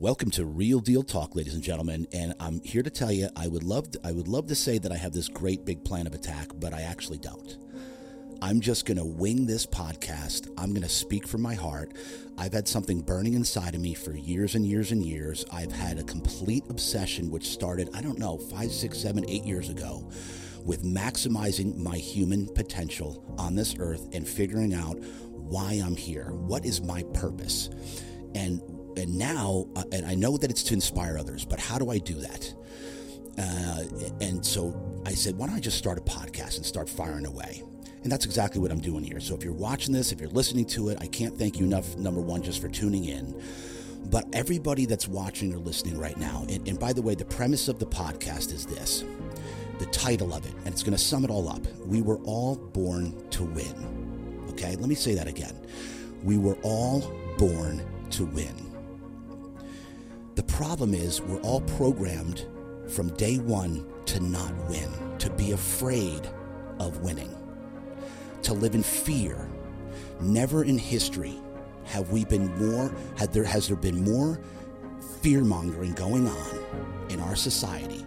[0.00, 2.06] Welcome to Real Deal Talk, ladies and gentlemen.
[2.14, 4.78] And I'm here to tell you, I would love, to, I would love to say
[4.78, 7.58] that I have this great big plan of attack, but I actually don't.
[8.40, 10.48] I'm just going to wing this podcast.
[10.56, 11.92] I'm going to speak from my heart.
[12.38, 15.44] I've had something burning inside of me for years and years and years.
[15.52, 19.68] I've had a complete obsession, which started, I don't know, five, six, seven, eight years
[19.68, 20.10] ago,
[20.64, 24.94] with maximizing my human potential on this earth and figuring out
[25.34, 26.32] why I'm here.
[26.32, 27.68] What is my purpose?
[28.34, 28.62] And
[28.96, 31.98] and now, uh, and I know that it's to inspire others, but how do I
[31.98, 32.54] do that?
[33.38, 33.84] Uh,
[34.20, 34.74] and so
[35.06, 37.62] I said, why don't I just start a podcast and start firing away?
[38.02, 39.20] And that's exactly what I'm doing here.
[39.20, 41.96] So if you're watching this, if you're listening to it, I can't thank you enough,
[41.96, 43.40] number one, just for tuning in.
[44.06, 47.68] But everybody that's watching or listening right now, and, and by the way, the premise
[47.68, 49.04] of the podcast is this
[49.78, 51.66] the title of it, and it's going to sum it all up.
[51.86, 54.44] We were all born to win.
[54.50, 55.58] Okay, let me say that again.
[56.22, 57.00] We were all
[57.38, 58.69] born to win.
[60.40, 62.46] The problem is, we're all programmed
[62.88, 66.26] from day one to not win, to be afraid
[66.78, 67.36] of winning,
[68.44, 69.50] to live in fear.
[70.18, 71.38] Never in history
[71.84, 74.40] have we been more, had there, has there been more
[75.20, 76.58] fear mongering going on
[77.10, 78.02] in our society.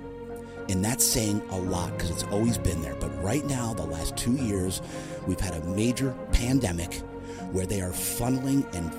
[0.70, 2.96] And that's saying a lot because it's always been there.
[2.96, 4.82] But right now, the last two years,
[5.28, 6.96] we've had a major pandemic
[7.52, 8.92] where they are funneling and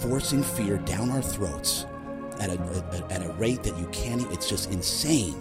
[0.00, 1.86] forcing fear down our throats
[2.40, 5.36] at a, at a rate that you can't, it's just insane.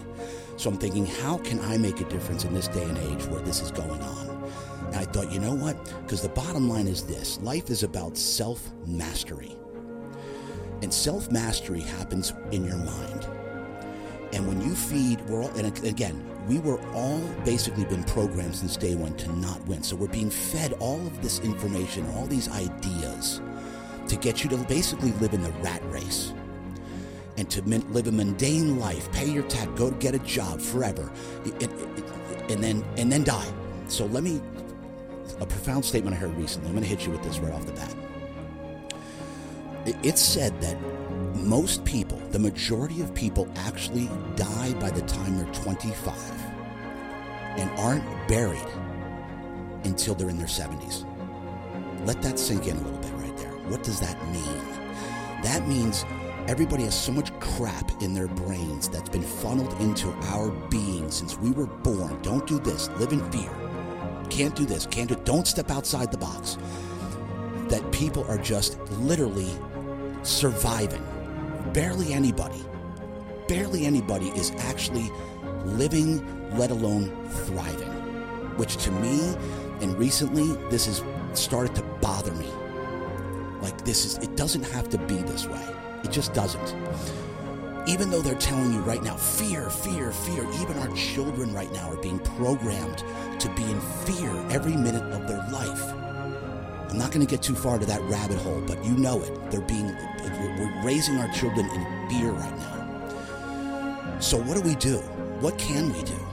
[0.57, 3.41] So I'm thinking, how can I make a difference in this day and age where
[3.41, 4.51] this is going on?
[4.87, 5.77] And I thought, you know what?
[6.01, 9.55] Because the bottom line is this life is about self mastery.
[10.81, 13.27] And self mastery happens in your mind.
[14.33, 18.75] And when you feed, we're all, and again, we were all basically been programmed since
[18.75, 19.81] day one to not win.
[19.81, 23.41] So we're being fed all of this information, all these ideas
[24.07, 26.33] to get you to basically live in the rat race
[27.39, 31.09] and to live a mundane life, pay your tax, go get a job forever,
[32.49, 33.47] and then and then die.
[33.87, 34.41] So let me
[35.39, 36.67] a profound statement I heard recently.
[36.67, 37.95] I'm going to hit you with this right off the bat.
[40.03, 40.77] It's said that
[41.35, 46.13] most people, the majority of people, actually die by the time they're 25
[47.57, 48.59] and aren't buried
[49.85, 51.05] until they're in their 70s.
[52.05, 53.53] Let that sink in a little bit right there.
[53.69, 54.61] What does that mean?
[55.41, 56.03] That means
[56.47, 61.37] Everybody has so much crap in their brains that's been funneled into our being since
[61.37, 62.19] we were born.
[62.21, 62.89] Don't do this.
[62.97, 63.51] Live in fear.
[64.29, 64.85] Can't do this.
[64.85, 65.15] Can't do.
[65.25, 66.57] Don't step outside the box.
[67.67, 69.51] That people are just literally
[70.23, 71.03] surviving.
[71.73, 72.63] Barely anybody,
[73.47, 75.11] barely anybody is actually
[75.65, 77.11] living, let alone
[77.45, 77.89] thriving.
[78.57, 79.35] Which to me,
[79.81, 82.49] and recently, this has started to bother me.
[83.61, 84.17] Like this is.
[84.17, 85.78] It doesn't have to be this way.
[86.03, 86.75] It just doesn't.
[87.87, 91.89] Even though they're telling you right now, fear, fear, fear, even our children right now
[91.89, 93.03] are being programmed
[93.39, 95.83] to be in fear every minute of their life.
[96.89, 99.51] I'm not going to get too far to that rabbit hole, but you know it.
[99.51, 104.19] They're being, we're raising our children in fear right now.
[104.19, 104.97] So what do we do?
[105.39, 106.28] What can we do?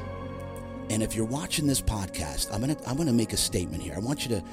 [0.88, 3.94] And if you're watching this podcast, I'm gonna I'm gonna make a statement here.
[3.94, 4.44] I want you to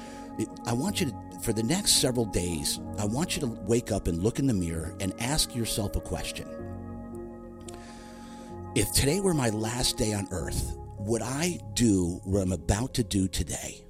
[0.66, 4.08] I want you to, for the next several days, I want you to wake up
[4.08, 6.48] and look in the mirror and ask yourself a question.
[8.74, 13.04] If today were my last day on earth, would I do what I'm about to
[13.04, 13.84] do today?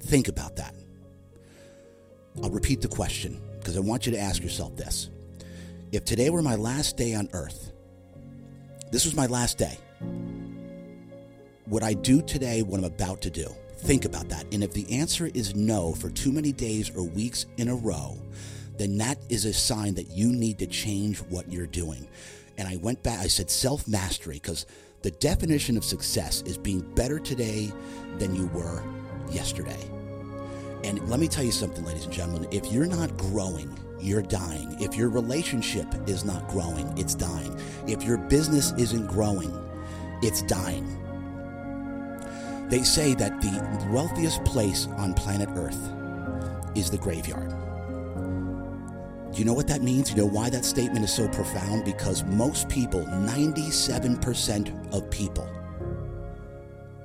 [0.00, 0.74] Think about that.
[2.42, 5.10] I'll repeat the question because I want you to ask yourself this.
[5.92, 7.70] If today were my last day on earth,
[8.90, 9.78] this was my last day,
[11.68, 13.48] would I do today what I'm about to do?
[13.78, 14.44] Think about that.
[14.52, 18.18] And if the answer is no for too many days or weeks in a row,
[18.78, 22.06] then that is a sign that you need to change what you're doing.
[22.58, 24.66] And I went back, I said self mastery, because
[25.02, 27.72] the definition of success is being better today
[28.18, 28.82] than you were
[29.30, 29.90] yesterday.
[30.84, 34.76] And let me tell you something, ladies and gentlemen if you're not growing, you're dying.
[34.80, 37.58] If your relationship is not growing, it's dying.
[37.86, 39.52] If your business isn't growing,
[40.22, 41.05] it's dying.
[42.68, 45.78] They say that the wealthiest place on planet Earth
[46.76, 47.50] is the graveyard.
[49.32, 50.10] Do you know what that means?
[50.10, 51.84] You know why that statement is so profound?
[51.84, 55.48] Because most people, 97% of people,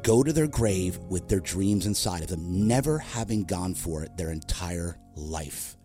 [0.01, 4.15] go to their grave with their dreams inside of them, never having gone for it
[4.17, 5.75] their entire life.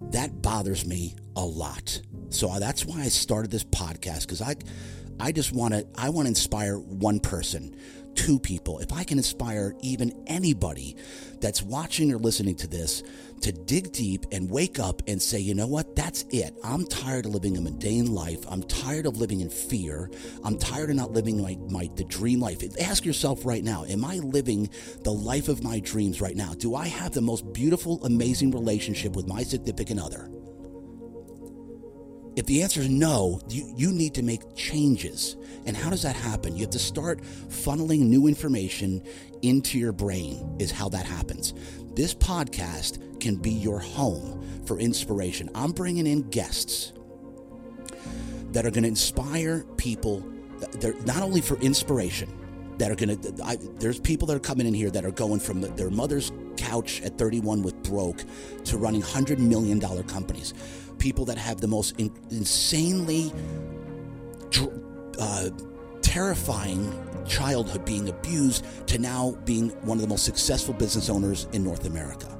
[0.00, 2.00] That bothers me a lot.
[2.28, 4.56] So that's why I started this podcast because I
[5.18, 7.76] I just want to I want to inspire one person,
[8.16, 8.80] two people.
[8.80, 10.96] If I can inspire even anybody
[11.40, 13.02] that's watching or listening to this
[13.42, 16.58] to dig deep and wake up and say, you know what, that's it.
[16.64, 18.44] I'm tired of living a mundane life.
[18.48, 20.10] I'm tired of living in fear.
[20.42, 22.62] I'm tired of not living my, my the dream life.
[22.80, 24.70] Ask yourself right now, am I living
[25.04, 26.54] the life of my dreams right now?
[26.54, 30.30] Do I have the most beautiful, amazing relationship with my significant other?
[32.36, 35.36] If the answer is no, you, you need to make changes.
[35.64, 36.54] And how does that happen?
[36.54, 39.02] You have to start funneling new information
[39.40, 41.54] into your brain, is how that happens.
[41.94, 45.48] This podcast can be your home for inspiration.
[45.54, 46.92] I'm bringing in guests
[48.52, 50.22] that are going to inspire people.
[50.72, 52.30] They're not only for inspiration,
[52.78, 53.58] that are going to.
[53.78, 57.18] There's people that are coming in here that are going from their mother's couch at
[57.18, 58.22] 31 with broke
[58.64, 60.54] to running hundred million dollar companies
[60.98, 63.32] people that have the most in, insanely
[65.18, 65.50] uh,
[66.02, 66.92] terrifying
[67.26, 71.86] childhood being abused to now being one of the most successful business owners in North
[71.86, 72.36] America.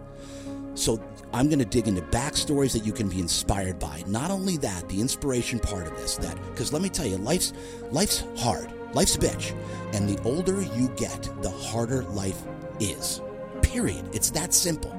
[0.74, 4.04] So I'm going to dig into backstories that you can be inspired by.
[4.06, 7.52] Not only that, the inspiration part of this, that because let me tell you, life's
[7.90, 9.54] life's hard, life's a bitch,
[9.92, 12.42] and the older you get, the harder life
[12.78, 13.20] is.
[13.62, 14.08] Period.
[14.12, 14.94] It's that simple.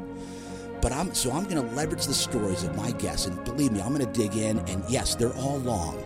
[0.82, 3.82] But I'm so I'm going to leverage the stories of my guests, and believe me,
[3.82, 4.60] I'm going to dig in.
[4.60, 6.04] And yes, they're all long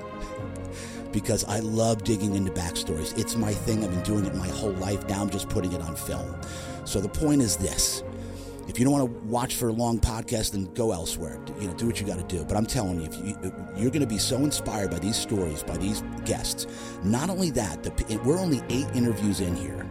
[1.12, 3.18] because I love digging into backstories.
[3.18, 3.83] It's my thing.
[3.83, 5.07] I've been doing it my whole life.
[5.07, 6.35] Now I'm just putting it on film.
[6.85, 8.03] So the point is this:
[8.68, 11.39] if you don't want to watch for a long podcast, then go elsewhere.
[11.59, 12.45] You know, do what you got to do.
[12.45, 15.63] But I'm telling you, if you, you're going to be so inspired by these stories,
[15.63, 16.67] by these guests.
[17.03, 19.85] Not only that, the, we're only eight interviews in here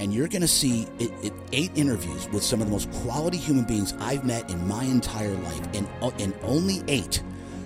[0.00, 3.36] and you're going to see it, it, eight interviews with some of the most quality
[3.36, 7.22] human beings I've met in my entire life, and uh, in only eight,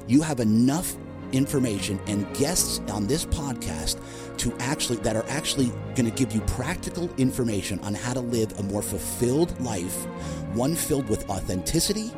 [0.09, 0.97] you have enough
[1.33, 3.99] information and guests on this podcast
[4.39, 8.57] to actually that are actually going to give you practical information on how to live
[8.59, 10.05] a more fulfilled life,
[10.55, 12.13] one filled with authenticity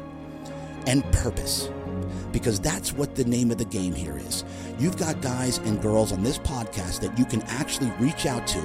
[0.87, 1.71] and purpose
[2.33, 4.45] because that's what the name of the game here is.
[4.79, 8.59] You've got guys and girls on this podcast that you can actually reach out to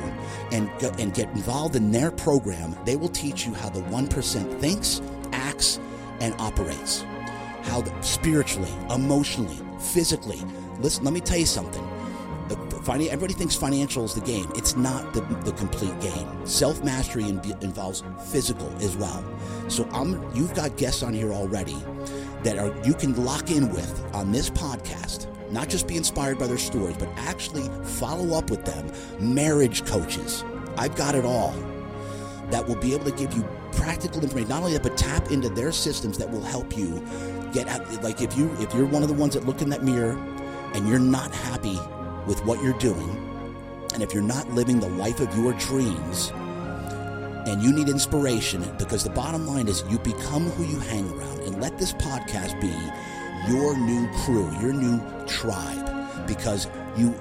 [0.52, 0.70] and,
[1.00, 2.76] and get involved in their program.
[2.86, 5.02] They will teach you how the 1% thinks,
[5.32, 5.80] acts,
[6.20, 7.06] and operates.
[7.64, 10.42] How the, spiritually, emotionally, physically.
[10.80, 11.88] Listen, let me tell you something.
[12.88, 14.52] everybody thinks financial is the game.
[14.56, 16.46] It's not the, the complete game.
[16.46, 19.24] Self mastery involves physical as well.
[19.68, 21.78] So I'm, you've got guests on here already
[22.44, 26.48] that are you can lock in with on this podcast not just be inspired by
[26.48, 30.44] their stories but actually follow up with them marriage coaches.
[30.78, 31.54] I've got it all
[32.50, 34.50] that will be able to give you practical information.
[34.50, 37.06] Not only that but tap into their systems that will help you
[37.54, 39.84] get at like if you if you're one of the ones that look in that
[39.84, 40.18] mirror
[40.74, 41.78] and you're not happy
[42.26, 43.28] with what you're doing
[43.94, 46.32] and if you're not living the life of your dreams
[47.48, 51.40] and you need inspiration because the bottom line is you become who you hang around
[51.42, 52.74] and let this podcast be
[53.52, 55.88] your new crew, your new tribe.
[56.28, 56.68] Because
[56.98, 57.14] you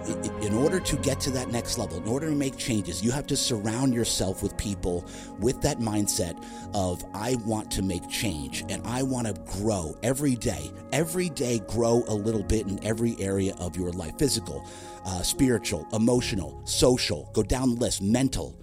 [0.43, 3.27] in order to get to that next level in order to make changes you have
[3.27, 5.05] to surround yourself with people
[5.39, 6.45] with that mindset
[6.75, 10.71] of i want to make change and i want to grow every day.
[10.93, 14.67] Every day grow a little bit in every area of your life physical
[15.07, 18.60] uh, spiritual emotional social go down the list mental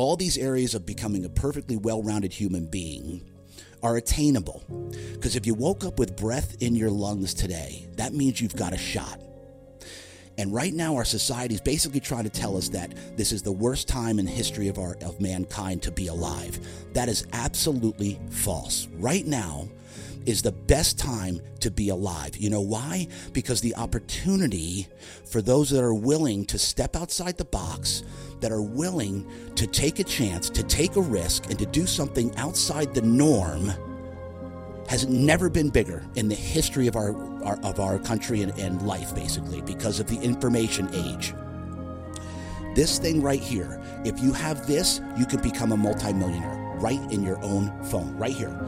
[0.00, 3.22] all these areas of becoming a perfectly well rounded human being
[3.82, 4.64] are attainable.
[5.12, 8.72] Because if you woke up with breath in your lungs today, that means you've got
[8.72, 9.20] a shot.
[10.38, 13.52] And right now, our society is basically trying to tell us that this is the
[13.52, 16.58] worst time in history of our of mankind to be alive.
[16.94, 18.88] That is absolutely false.
[18.94, 19.68] Right now
[20.26, 22.36] is the best time to be alive.
[22.36, 23.08] You know why?
[23.32, 24.86] Because the opportunity
[25.24, 28.02] for those that are willing to step outside the box,
[28.40, 32.34] that are willing to take a chance, to take a risk, and to do something
[32.36, 33.72] outside the norm
[34.88, 38.82] has never been bigger in the history of our, our of our country and, and
[38.82, 41.32] life, basically, because of the information age.
[42.74, 47.22] This thing right here, if you have this, you can become a multimillionaire right in
[47.22, 48.58] your own phone, right here.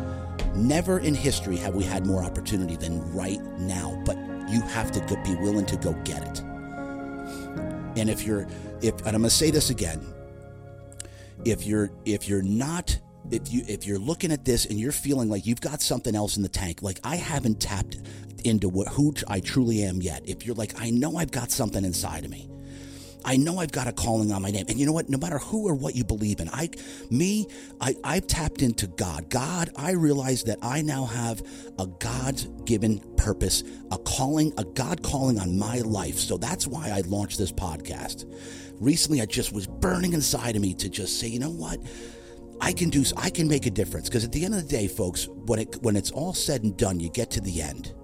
[0.55, 4.17] Never in history have we had more opportunity than right now, but
[4.51, 6.41] you have to be willing to go get it.
[7.97, 8.47] And if you're
[8.83, 10.05] if and I'm going to say this again,
[11.45, 12.99] if you're if you're not
[13.31, 16.37] if you if you're looking at this and you're feeling like you've got something else
[16.37, 17.99] in the tank, like I haven't tapped
[18.45, 20.29] into what who I truly am yet.
[20.29, 22.52] If you're like I know I've got something inside of me.
[23.25, 24.67] I know I've got a calling on my name.
[24.69, 25.09] And you know what?
[25.09, 26.71] No matter who or what you believe in, I,
[27.11, 27.47] me,
[27.81, 29.29] I, I've tapped into God.
[29.31, 31.43] God, I realize that I now have
[31.79, 36.19] a God given purpose, a calling, a God calling on my life.
[36.19, 38.25] So that's why I launched this podcast.
[38.81, 41.79] Recently, I just was burning inside of me to just say, you know what?
[42.61, 44.09] I can do, I can make a difference.
[44.09, 46.77] Because at the end of the day, folks, when it, when it's all said and
[46.77, 47.95] done, you get to the end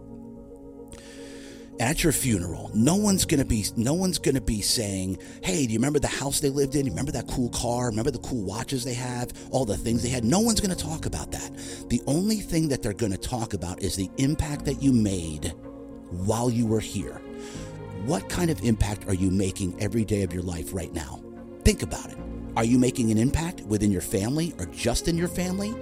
[1.81, 5.79] at your funeral, no one's gonna be no one's gonna be saying, "Hey, do you
[5.79, 6.87] remember the house they lived in?
[6.87, 7.87] You remember that cool car?
[7.87, 9.33] Remember the cool watches they have?
[9.51, 11.51] All the things they had?" No one's gonna talk about that.
[11.89, 15.55] The only thing that they're gonna talk about is the impact that you made
[16.11, 17.21] while you were here.
[18.07, 21.21] What kind of impact are you making every day of your life right now?
[21.65, 22.17] Think about it.
[22.57, 25.75] Are you making an impact within your family or just in your family?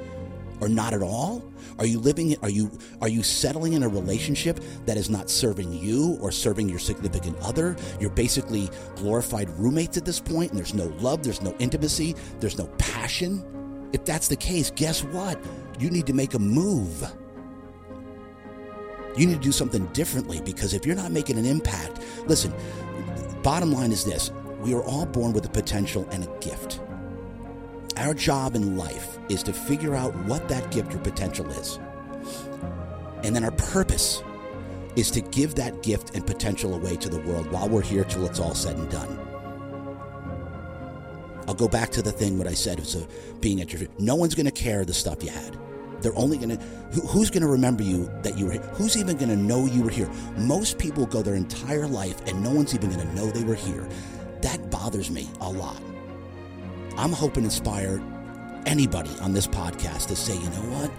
[0.60, 1.44] Or not at all?
[1.78, 2.70] Are you living are you
[3.00, 7.36] are you settling in a relationship that is not serving you or serving your significant
[7.40, 7.76] other?
[8.00, 12.58] You're basically glorified roommates at this point and there's no love, there's no intimacy, there's
[12.58, 13.44] no passion.
[13.92, 15.42] If that's the case, guess what?
[15.78, 17.04] You need to make a move.
[19.16, 22.52] You need to do something differently because if you're not making an impact, listen,
[23.42, 26.80] bottom line is this we are all born with a potential and a gift.
[27.96, 31.78] Our job in life is to figure out what that gift or potential is.
[33.24, 34.22] And then our purpose
[34.96, 38.26] is to give that gift and potential away to the world while we're here till
[38.26, 39.18] it's all said and done.
[41.48, 43.06] I'll go back to the thing what I said was a,
[43.40, 43.90] being interviewed.
[43.98, 45.56] No one's going to care the stuff you had.
[46.02, 46.56] They're only going to,
[46.92, 48.62] who, who's going to remember you that you were here?
[48.74, 50.10] Who's even going to know you were here?
[50.36, 53.54] Most people go their entire life and no one's even going to know they were
[53.54, 53.88] here.
[54.42, 55.80] That bothers me a lot.
[56.96, 58.02] I'm hoping to inspire
[58.64, 60.90] anybody on this podcast to say, you know what?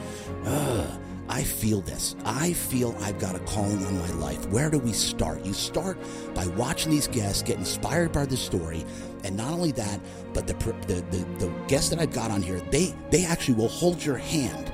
[0.46, 1.00] Ugh,
[1.30, 2.16] I feel this.
[2.24, 4.48] I feel I've got a calling on my life.
[4.50, 5.46] Where do we start?
[5.46, 5.98] You start
[6.34, 8.86] by watching these guests, get inspired by the story,
[9.24, 10.00] and not only that,
[10.34, 10.54] but the
[10.88, 14.18] the, the, the guests that I've got on here, they they actually will hold your
[14.18, 14.72] hand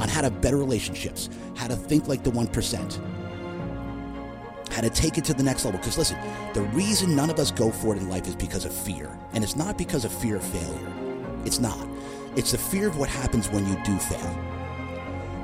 [0.00, 3.00] on how to better relationships, how to think like the one percent
[4.80, 5.78] how to take it to the next level.
[5.78, 6.18] Because listen,
[6.54, 9.18] the reason none of us go for it in life is because of fear.
[9.34, 10.92] And it's not because of fear of failure.
[11.44, 11.86] It's not.
[12.34, 14.38] It's the fear of what happens when you do fail.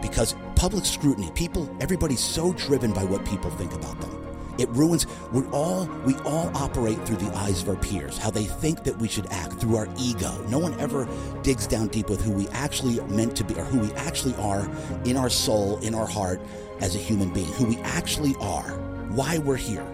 [0.00, 4.22] Because public scrutiny, people, everybody's so driven by what people think about them.
[4.58, 5.06] It ruins.
[5.32, 8.96] We all we all operate through the eyes of our peers, how they think that
[8.96, 10.32] we should act through our ego.
[10.48, 11.06] No one ever
[11.42, 14.66] digs down deep with who we actually meant to be, or who we actually are
[15.04, 16.40] in our soul, in our heart,
[16.80, 18.85] as a human being, who we actually are
[19.16, 19.84] why we're here,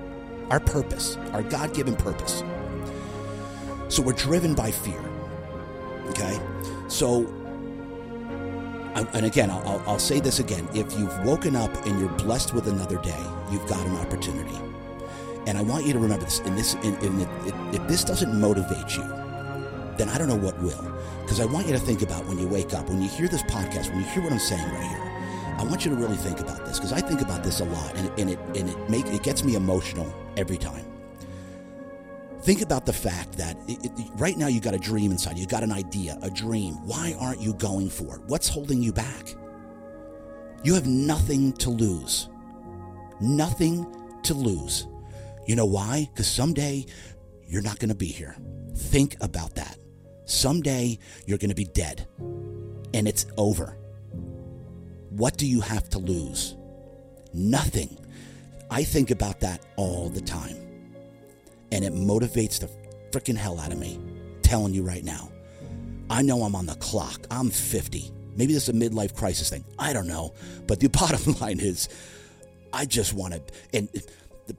[0.51, 2.43] our purpose, our God given purpose.
[3.89, 5.01] So we're driven by fear.
[6.09, 6.39] Okay?
[6.89, 7.33] So,
[9.15, 10.69] and again, I'll, I'll, say this again.
[10.75, 14.59] If you've woken up and you're blessed with another day, you've got an opportunity.
[15.47, 16.41] And I want you to remember this.
[16.41, 19.05] And this, and, and if this doesn't motivate you,
[19.97, 20.85] then I don't know what will.
[21.23, 23.43] Because I want you to think about when you wake up, when you hear this
[23.45, 25.12] podcast, when you hear what I'm saying right here
[25.63, 27.95] I want you to really think about this because I think about this a lot,
[27.95, 30.85] and, and it and it make it gets me emotional every time.
[32.41, 35.47] Think about the fact that it, it, right now you got a dream inside you,
[35.47, 36.85] got an idea, a dream.
[36.85, 38.23] Why aren't you going for it?
[38.27, 39.37] What's holding you back?
[40.65, 42.29] You have nothing to lose.
[43.21, 43.87] Nothing
[44.25, 44.89] to lose.
[45.47, 46.09] You know why?
[46.13, 46.87] Because someday
[47.47, 48.35] you're not going to be here.
[48.75, 49.79] Think about that.
[50.25, 52.09] Someday you're going to be dead
[52.93, 53.79] and it's over.
[55.17, 56.55] What do you have to lose?
[57.35, 57.99] Nothing.
[58.71, 60.57] I think about that all the time.
[61.71, 62.71] And it motivates the
[63.11, 64.01] freaking hell out of me.
[64.43, 65.31] telling you right now.
[66.11, 67.27] I know I'm on the clock.
[67.31, 68.11] I'm 50.
[68.37, 69.65] Maybe this is a midlife crisis thing.
[69.79, 70.33] I don't know.
[70.67, 71.89] But the bottom line is,
[72.73, 73.43] I just want to
[73.75, 73.89] and
[74.47, 74.57] the,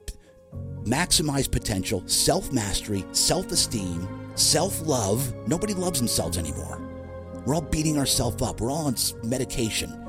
[0.84, 5.34] maximize potential, self mastery, self esteem, self love.
[5.48, 6.80] Nobody loves themselves anymore.
[7.44, 8.60] We're all beating ourselves up.
[8.60, 8.94] We're all on
[9.24, 10.03] medication.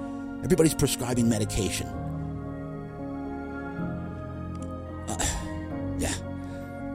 [0.45, 1.87] Everybody's prescribing medication.
[5.07, 5.17] Uh,
[5.97, 6.13] yeah.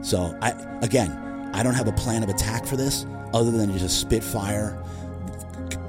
[0.01, 1.11] So I again,
[1.53, 4.71] I don't have a plan of attack for this other than just spit fire.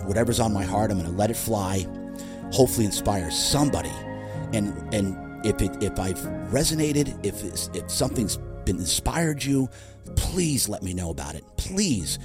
[0.06, 1.86] Whatever's on my heart, I'm going to let it fly.
[2.50, 3.92] Hopefully, inspire somebody.
[4.52, 6.18] And and if it if I've
[6.50, 7.44] resonated, if
[7.76, 9.68] if something's been inspired you,
[10.16, 11.44] please let me know about it.
[11.58, 12.18] Please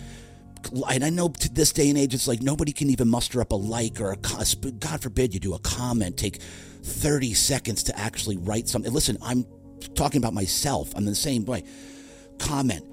[0.90, 3.52] and I know to this day and age, it's like nobody can even muster up
[3.52, 6.42] a like or a, God forbid you do a comment, take
[6.84, 8.92] 30 seconds to actually write something.
[8.92, 9.46] Listen, I'm
[9.96, 10.94] talking about myself.
[10.96, 11.64] I'm the same way.
[12.40, 12.86] Comment.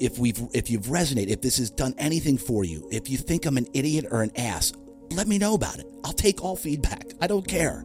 [0.00, 3.46] If we've, if you've resonated, if this has done anything for you, if you think
[3.46, 4.72] I'm an idiot or an ass,
[5.10, 5.86] let me know about it.
[6.04, 7.12] I'll take all feedback.
[7.20, 7.84] I don't care.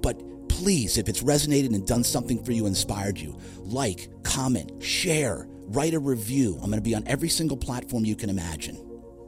[0.00, 5.48] But please, if it's resonated and done something for you, inspired you, like, comment, share,
[5.74, 6.54] write a review.
[6.54, 8.76] I'm going to be on every single platform you can imagine.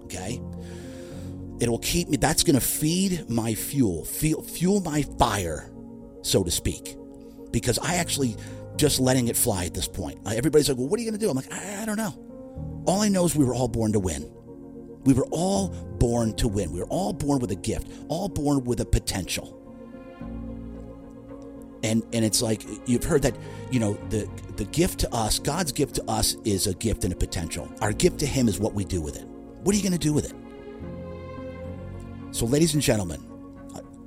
[0.04, 0.40] Okay?
[1.60, 5.70] It will keep me, that's going to feed my fuel, fuel, fuel my fire,
[6.22, 6.96] so to speak.
[7.50, 8.36] Because I actually
[8.76, 10.18] just letting it fly at this point.
[10.26, 11.30] Everybody's like, well, what are you going to do?
[11.30, 12.82] I'm like, I, I don't know.
[12.86, 14.30] All I know is we were all born to win.
[15.04, 16.72] We were all born to win.
[16.72, 19.60] We were all born with a gift, all born with a potential.
[21.84, 23.36] And and it's like you've heard that,
[23.70, 27.12] you know, the the gift to us, God's gift to us is a gift and
[27.12, 27.70] a potential.
[27.80, 29.26] Our gift to him is what we do with it.
[29.62, 30.34] What are you going to do with it?
[32.32, 33.22] So ladies and gentlemen,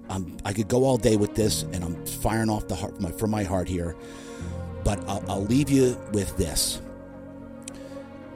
[0.09, 3.11] I, I could go all day with this and I'm firing off the heart my,
[3.11, 3.95] from my heart here,
[4.83, 6.81] but I'll, I'll leave you with this.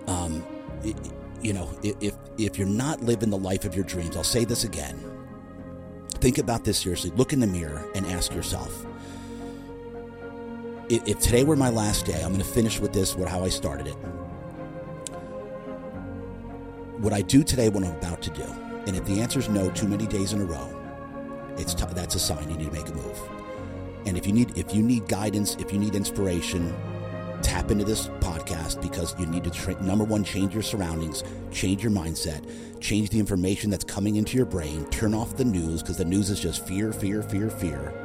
[0.08, 0.44] Um,
[0.84, 0.96] it,
[1.42, 4.64] you know, if if you're not living the life of your dreams, I'll say this
[4.64, 5.00] again.
[6.20, 7.12] Think about this seriously.
[7.16, 8.86] Look in the mirror and ask yourself:
[10.92, 13.16] If, today were my last day, I'm going to finish with this.
[13.16, 13.96] What how I started it.
[17.00, 18.44] Would I do today what I'm about to do?
[18.88, 20.68] And if the answer is no, too many days in a row,
[21.56, 23.18] it's t- that's a sign you need to make a move.
[24.06, 26.76] And if you need if you need guidance, if you need inspiration,
[27.42, 31.82] tap into this podcast because you need to tra- number one change your surroundings change
[31.82, 32.46] your mindset
[32.80, 36.30] change the information that's coming into your brain turn off the news because the news
[36.30, 38.01] is just fear fear fear fear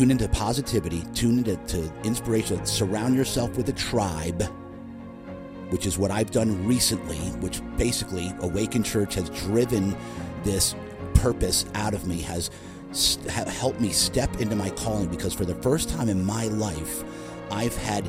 [0.00, 1.02] tune into positivity.
[1.12, 2.64] Tune into to inspiration.
[2.64, 4.42] Surround yourself with a tribe
[5.68, 9.96] which is what i've done recently which basically awaken church has driven
[10.42, 10.74] this
[11.14, 12.50] purpose out of me has
[12.90, 15.06] st- helped me step into my calling.
[15.06, 17.04] Because for the first time in my life
[17.52, 18.08] I've had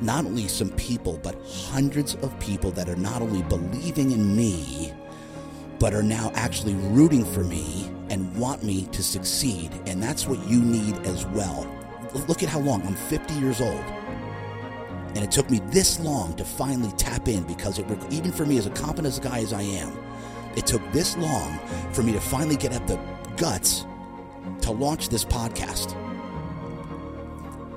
[0.00, 1.40] not only some people, but
[1.70, 4.92] hundreds of people that are not only believing in me,
[5.78, 9.70] but are now actually rooting for me and want me to succeed.
[9.86, 11.66] And that's what you need as well.
[12.26, 13.84] Look at how long I'm 50 years old.
[15.14, 18.58] And it took me this long to finally tap in because it, even for me,
[18.58, 19.96] as a competent guy as I am,
[20.56, 21.58] it took this long
[21.92, 22.98] for me to finally get up the
[23.36, 23.86] guts
[24.62, 25.96] to launch this podcast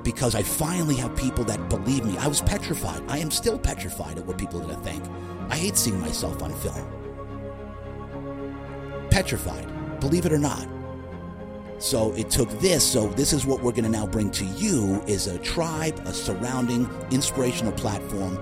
[0.04, 2.18] because I finally have people that believe me.
[2.18, 3.04] I was petrified.
[3.08, 5.04] I am still petrified at what people are going to think.
[5.50, 6.88] I hate seeing myself on film.
[9.10, 9.68] Petrified,
[10.02, 10.68] believe it or not.
[11.80, 12.86] So it took this.
[12.86, 16.14] So this is what we're going to now bring to you is a tribe, a
[16.14, 18.38] surrounding inspirational platform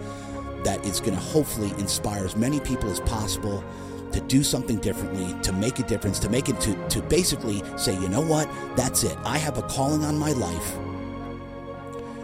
[0.63, 3.63] that is going to hopefully inspire as many people as possible
[4.11, 7.93] to do something differently, to make a difference, to make it to, to basically say,
[7.93, 9.15] you know what, that's it.
[9.23, 10.77] I have a calling on my life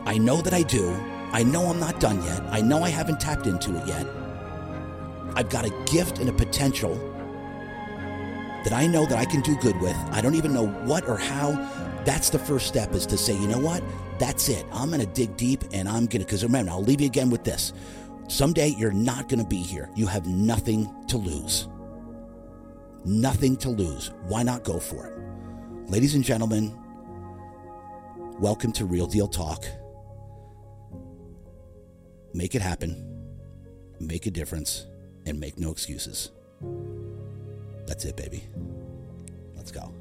[0.08, 0.92] I know that I do.
[1.32, 2.42] I know I'm not done yet.
[2.52, 4.06] I know I haven't tapped into it yet.
[5.36, 6.94] I've got a gift and a potential
[8.66, 9.96] that I know that I can do good with.
[10.12, 11.52] I don't even know what or how.
[12.04, 13.84] That's the first step is to say, you know what?
[14.18, 14.66] That's it.
[14.74, 17.30] I'm going to dig deep and I'm going to, because remember, I'll leave you again
[17.30, 17.74] with this.
[18.28, 19.90] Someday you're not going to be here.
[19.96, 21.68] You have nothing to lose.
[23.06, 24.12] Nothing to lose.
[24.28, 25.92] Why not go for it?
[25.92, 26.76] Ladies and gentlemen,
[28.40, 29.64] welcome to Real Deal Talk.
[32.34, 33.06] Make it happen,
[34.00, 34.88] make a difference,
[35.28, 36.32] and make no excuses.
[37.86, 38.44] That's it, baby.
[39.56, 39.94] Let's go.